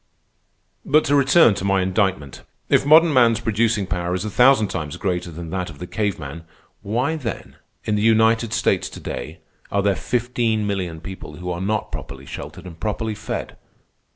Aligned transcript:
"But 0.83 1.03
to 1.05 1.15
return 1.15 1.53
to 1.53 1.63
my 1.63 1.83
indictment. 1.83 2.41
If 2.69 2.87
modern 2.87 3.13
man's 3.13 3.39
producing 3.39 3.85
power 3.85 4.15
is 4.15 4.25
a 4.25 4.31
thousand 4.31 4.69
times 4.69 4.97
greater 4.97 5.29
than 5.29 5.51
that 5.51 5.69
of 5.69 5.77
the 5.77 5.85
cave 5.85 6.17
man, 6.17 6.43
why 6.81 7.15
then, 7.15 7.57
in 7.83 7.93
the 7.93 8.01
United 8.01 8.51
States 8.51 8.89
to 8.89 8.99
day, 8.99 9.41
are 9.71 9.83
there 9.83 9.95
fifteen 9.95 10.65
million 10.65 11.01
people 11.01 11.35
who 11.35 11.51
are 11.51 11.61
not 11.61 11.91
properly 11.91 12.25
sheltered 12.25 12.65
and 12.65 12.79
properly 12.79 13.13
fed? 13.13 13.57